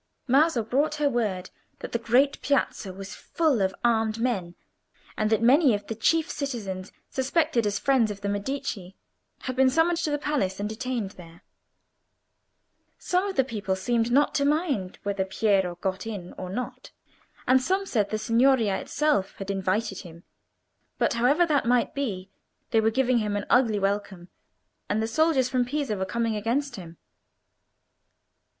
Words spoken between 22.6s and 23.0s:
they were